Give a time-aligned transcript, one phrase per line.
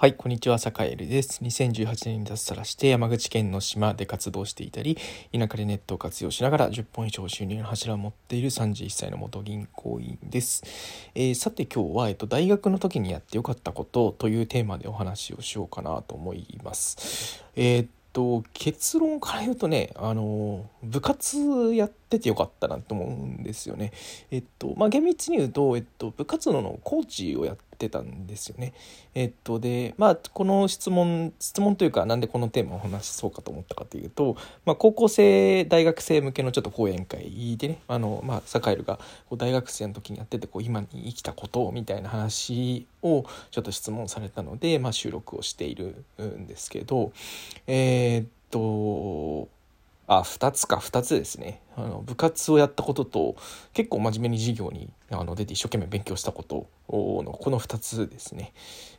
[0.00, 1.44] はい、こんにちは、坂井です。
[1.44, 4.96] 2018年に脱サラして山口県の島で活動していたり、
[5.30, 10.64] 田舎でネットを活用しながら10本以上収入の柱を持っている31歳の元銀行員です。
[11.14, 17.44] えー、さて今日は、えっと、大学の時にやってよかったことというテーマでお話をしようかなと思います。
[17.54, 23.92] えーと結論から言うとねあの部活やっててよかったなと思うんですよね。
[24.32, 28.72] えっとまあ厳密に言うと、えっと、部活動のコーチをやってたんですよね。
[29.14, 38.96] えっとでまあこの質問質問というかなんでこのテーマをお話しそうかと思ったかというと、まあ、高校生大学生向けのちょっと講演会でねあの、まあ、サカエルが
[39.28, 47.12] こう大学生の時にやっててこう今に生きたことみたいな話をちょっと質問されたので、まあ、収録をしているんですけど
[47.66, 49.48] えー、っと
[50.12, 53.36] あ2つか2つですねあの部活をやったことと
[53.72, 58.52] 結構真面目に授業にあの出て一生懸命勉強したことのこの2つですね。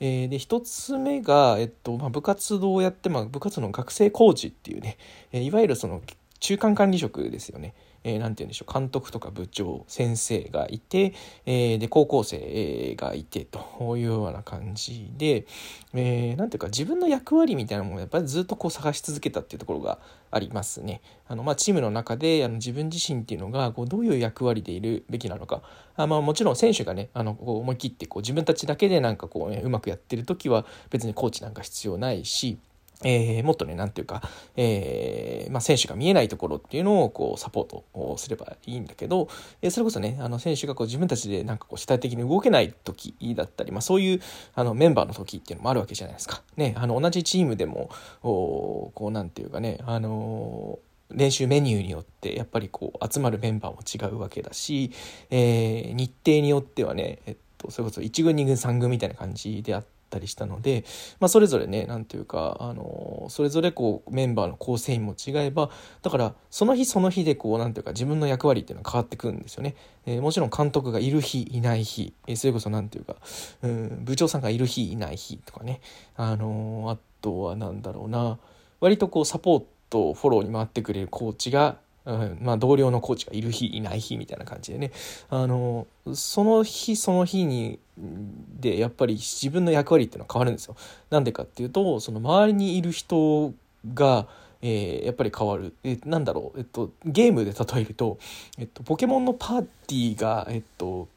[0.00, 4.98] えー、で1つ目が、えっとまあ、部活動をやって、まあ、部活の学生コーチっていうね、
[5.30, 6.02] えいわゆるその
[6.38, 7.74] 中間管理職ですよね。
[8.06, 11.12] えー、て言うんでしょう監督とか部長先生がいて、
[11.44, 15.44] えー、で高校生がいてというような感じで、
[15.92, 19.98] えー、ていうか自分の役割みたいなものをやっぱりずっとこう探し続けたっていうところが
[20.30, 21.00] ありますね。
[21.26, 25.62] あのまあ、チームの中であの自分自身っていうのがこうどういう役割でいるべきなのか
[25.96, 32.58] あ、まあ、もちろん選手がねあのこう思い切ってこう自分たちだけでなんかこう、ね、うまくやってる時は別にコーチなんか必要ないし。
[33.04, 34.22] えー、もっとね、なんていうか、
[34.56, 39.28] えー、まあ、選手が見えないところっていうのをこうサポートをすればいいんだけど、
[39.60, 44.20] えー、それこそね、あの選手がこう自分たちでなんかこう主体的に動けない時だったり、まあ、そういう
[44.54, 46.42] あのメンバーの時っていうのもあるわけじゃないですか。
[46.56, 47.90] ね、あの同じチームでも、
[48.22, 50.78] おこうなんていうかね、あの
[51.10, 54.90] 練習メニューによってやっぱりこう集まるメンバーも違うわけだし、
[55.30, 60.84] えー、日程によってはね、えっと、それこそ1軍2軍3軍みたいな感じであって、たりしたので、
[61.20, 65.70] まあ、それぞれね何ていうかあのそれぞれこうメンバーの構成員も違えば
[66.02, 69.74] だからその日その日でこう何ていうか自分の役割っていうのは変わってくるんですよね。
[70.06, 73.16] えー、もちろん監督がいる日いない日、えー、それこそ何ていうか、
[73.62, 75.80] うん、部長さんがいる日いない日とかね
[76.16, 78.38] あのあとは何だろうな
[78.80, 84.92] 割とこうサポートフォローに回ってくれるコーチがうんまあ、同僚のコーチがいる日いない日みたいな感じでね。
[85.28, 87.80] あのその日その日に
[88.60, 90.76] でやっぱり自分の役割っていうのは変わるんですよ。
[91.10, 93.52] なんでかっていうとその周りにいる人
[93.92, 94.26] が
[94.62, 98.18] えー、やっぱり変わる、え、なんだろう、えっと、ゲームで例えると、
[98.58, 101.08] えっと、ポケモンのパーティーが、えっと、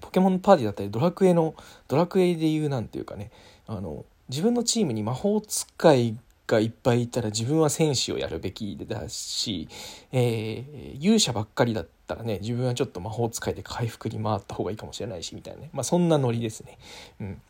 [0.00, 1.54] ポケモンのパーティーだったりドラクエの
[1.86, 3.30] ドラクエでいうなんていうかね。
[3.66, 6.16] あの自分のチームに魔法使い
[6.48, 9.68] がいっぱいいたら自分は戦士をやるべきだし、
[10.10, 16.78] えー、勇者ばっかりだったらね自分はちょっと魔法使いで回復に回った方がいいかもしれないしみたいなねまあそんなノリですね。
[17.20, 17.42] うん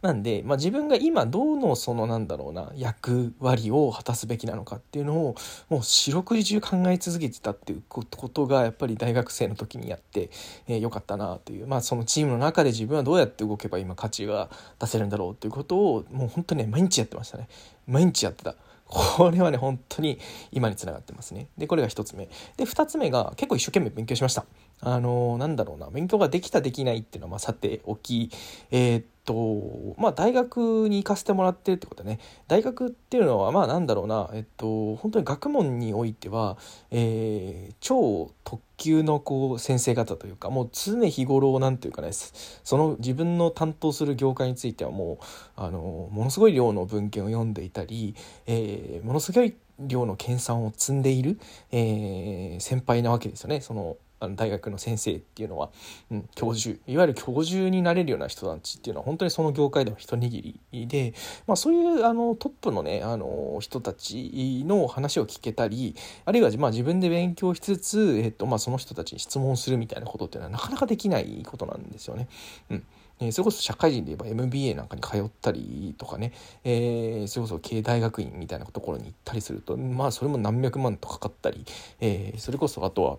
[0.00, 5.34] なんで、まあ、自分が今どのそのなんだろうな役割を果たすべきなのかっていうのを
[5.68, 10.30] もう四六時中考え続けてたっていうことがやっぱり大学生の時にやって、
[10.68, 17.48] えー、かったなという、まあ、そのチームの中で自分はどうやって動けば今価値が出せるんだろうっていうことをもう本当ね毎日やってましたね
[17.86, 18.54] 毎日やってた。
[18.88, 20.18] これはね本当に
[20.52, 21.48] 今につながってますね。
[21.58, 22.28] でこれが1つ目。
[22.56, 24.46] で2つ目が結構一生懸命勉強しました。
[24.80, 28.30] あの、なんだろうな勉強ができたできないっていうのはまあさておき
[28.70, 32.18] えー、っとまあ大学に行かせてもらってるってことね。
[32.48, 36.56] 大学っていうのはまあなんだろうなえっと本当に学問においては、
[36.90, 45.24] えー、超特級のこう先生方というかもう常日頃なんていうかねその自分の担当する業界についてはもう
[45.56, 48.14] あのものすごい量の文献を読んでいたり、
[48.46, 51.38] えー、ものすごい量の研鑽を積んでいる、
[51.72, 53.60] えー、先輩なわけですよね。
[53.60, 55.70] そのあの大学の先生っていうのは、
[56.10, 61.14] うん、教授いわゆる教授になれるような人たちっていうのは本当にその業界でも一握りで、
[61.46, 65.94] まあ、そういうあのトップのねあの人たちの話を聞けたり
[66.24, 72.28] あるいは、まあ、自分で勉強しつつ、えっとまあ、その人たちに質問するみたいなことっていうのはなかなかできないことなんですよね。
[72.70, 72.84] うん。
[73.18, 76.32] えそれこそ社会人で言えば MBA なんかに通ったりとかね、
[76.64, 81.64] えー、それこそ経営大学院みたいなところに行ったりするとまあそれも何百万とかかったり、
[82.00, 83.16] えー、それこそあとは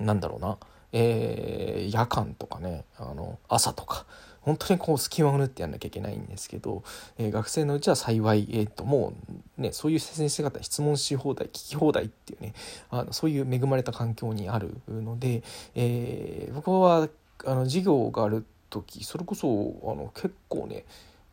[0.00, 0.58] なんだろうな、
[0.92, 4.06] えー、夜間とかねあの朝とか。
[4.48, 6.82] 本当にこう隙間を縫ってやんなきゃいけないんですけど、
[7.18, 9.12] えー、学生のうちは幸い、えー、とも
[9.58, 12.54] うねそういう先生方質問し放題聞き放題っていうね
[12.88, 15.42] あのそういう恵まれた環境にあるので、
[15.74, 17.08] えー、僕は
[17.44, 19.48] あの授業がある時それこそ
[19.84, 20.84] あの結構ね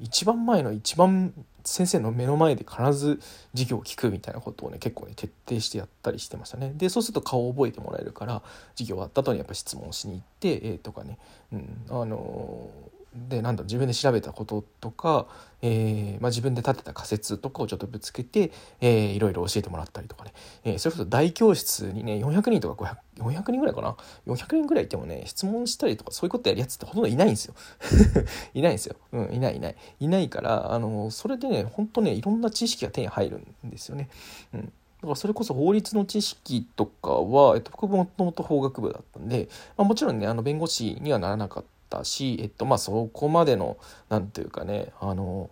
[0.00, 1.32] 一番前の一番
[1.64, 3.20] 先生の目の前で必ず
[3.52, 6.72] 授業を聞くみたいなことをね結構ね徹底してやったりしてましたね。
[6.76, 8.42] でそうすると顔を覚えてもらえるから
[8.74, 11.18] 授業終わった後にやっぱ質問しに行って、えー、とかね、
[11.52, 12.70] うん、あの
[13.14, 15.26] でなんだ自分で調べたこととか、
[15.62, 18.50] えーまあ、自分で立てた仮説とかをちょっとぶつけて、
[18.80, 20.32] えー、いろいろ教えてもらったりとかね、
[20.64, 23.96] えー、それこそ大教室にね400人とか500 400人ぐらいかな
[24.26, 27.54] ？400人ぐらいいてもね質問したりとかそういうことやるやつってほとんどいないんですよ。
[28.54, 29.76] いないんですよ、うん、いないいない。
[30.00, 34.08] いないからあのそれでねほんとねいろんな知識が手に入るんですよね、
[34.52, 34.66] うん、だ
[35.02, 41.64] からそれこそ法律の知識とかは、えっと、僕もともと法学部だったんで、まあ、もちろんねあの弁護士にはならなかっ
[41.94, 43.76] たし、えっとまあ、そこまでの
[44.08, 45.50] 何ていうかねあの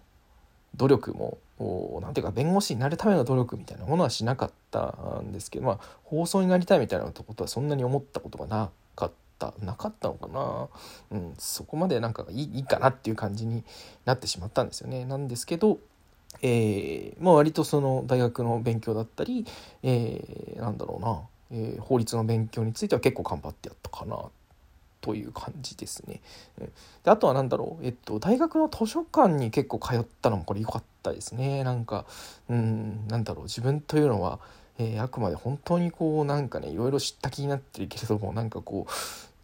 [0.77, 1.39] 努力も
[2.01, 10.69] 何ていうか弁護士になるための努力みたいなものはしなかったんですけど、まあ、放送になりたいみたいなことはそんなに思ったことがなかったなかったのかな、
[11.11, 13.65] うん、そこまでなんかいいいいかなっていう感じに
[14.05, 15.05] なってしまったんですよね。
[15.05, 15.79] なんですけど
[16.41, 19.45] えーまあ、割とその大学の勉強だったり、
[19.83, 24.31] えー、なんだろうな、えー、法律の勉強については結構頑張ってやったかなっ
[25.03, 26.23] という感じですね。
[27.05, 31.65] であとは何だろう、えっと、大学の図書館に結構通ったのもこれ良かったですね。
[31.65, 32.07] なんか
[32.49, 34.39] うんなんだろう自分というのは、
[34.79, 38.93] えー、あくまで本当にこうなんかねいろいろ知った気になってるけれどもなんかこう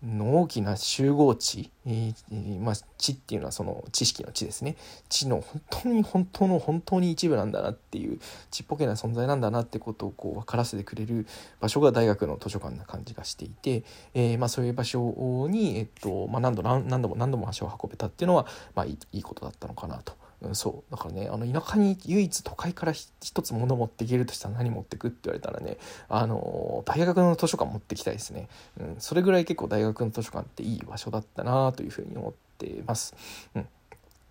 [0.07, 4.77] の大きな集合値、えー、まあ、知っていうのはその知識の知ですね
[5.09, 11.27] 知の本当に本当の本当に一部なんだなっていうちっぽけな存在なんだなってことをこう分からせてくれる
[11.61, 13.83] 場所が大学の図書館な感じがしていて、
[14.15, 20.28] えー、まあ、そういう場所に、えっとまあ、何度何度も何度も足を運べたっていうのは、まあ、いいことだったのかなと。
[20.43, 28.49] うん、そうだからねあの田舎に唯一都会から一つ物持っていけるとしたら何持ってくって言われたらねあの大学の図書館持ってきたいですね、
[28.79, 33.15] うん、それぐらい結構大学の図書館っていい場所だったなというふうに思ってます。
[33.55, 33.67] うん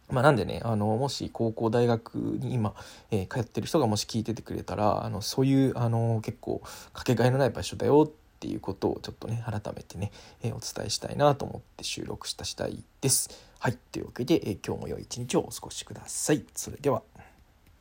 [0.09, 2.73] まあ、なんでねあのもし高校大学に今、
[3.11, 6.61] えー、通ってる人がもし聞いててくれたらあのそういうあの結構
[6.93, 10.11] かけがえのない場所だよっていうことをちょっとね改めてね、
[10.43, 13.46] えー、お伝えしたいなと思って収録した次第です。
[13.59, 13.77] はい。
[13.91, 16.45] というわけで、え、今日も良い一日をお過ごしください。
[16.53, 17.01] それでは。